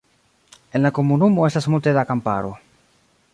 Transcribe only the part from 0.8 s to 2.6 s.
la komunumo estas multe da kamparo.